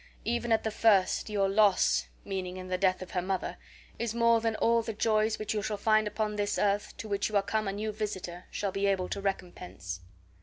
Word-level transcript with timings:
Even 0.25 0.51
at 0.51 0.63
the 0.63 0.71
first, 0.71 1.29
your 1.29 1.47
loss," 1.47 2.07
meaning 2.25 2.57
in 2.57 2.69
the 2.69 2.77
death 2.79 3.03
of 3.03 3.11
her 3.11 3.21
mother, 3.21 3.57
"is 3.99 4.15
more 4.15 4.41
than 4.41 4.55
all 4.55 4.81
the 4.81 4.93
joys, 4.95 5.37
which 5.37 5.53
you 5.53 5.61
shall 5.61 5.77
find 5.77 6.07
upon 6.07 6.37
this 6.37 6.57
earth 6.57 6.97
to 6.97 7.07
which 7.07 7.29
you 7.29 7.35
are 7.35 7.43
come 7.43 7.67
a 7.67 7.71
new 7.71 7.91
visitor, 7.91 8.45
shall 8.49 8.71
be 8.71 8.87
able 8.87 9.07
to 9.07 9.21
recompense." 9.21 9.99